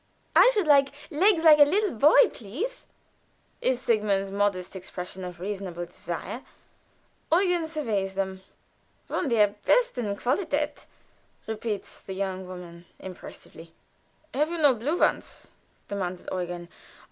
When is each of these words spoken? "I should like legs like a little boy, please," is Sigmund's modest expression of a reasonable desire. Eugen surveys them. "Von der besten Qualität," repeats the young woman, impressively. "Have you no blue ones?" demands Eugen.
"I 0.35 0.49
should 0.51 0.65
like 0.65 0.93
legs 1.11 1.43
like 1.43 1.59
a 1.59 1.63
little 1.63 1.91
boy, 1.91 2.27
please," 2.33 2.87
is 3.61 3.79
Sigmund's 3.79 4.31
modest 4.31 4.75
expression 4.75 5.23
of 5.23 5.39
a 5.39 5.43
reasonable 5.43 5.85
desire. 5.85 6.41
Eugen 7.31 7.67
surveys 7.67 8.15
them. 8.15 8.41
"Von 9.07 9.27
der 9.29 9.53
besten 9.63 10.15
Qualität," 10.17 10.85
repeats 11.45 12.01
the 12.01 12.13
young 12.13 12.47
woman, 12.47 12.87
impressively. 12.97 13.73
"Have 14.33 14.49
you 14.49 14.57
no 14.57 14.73
blue 14.73 14.97
ones?" 14.99 15.51
demands 15.87 16.25
Eugen. 16.31 16.67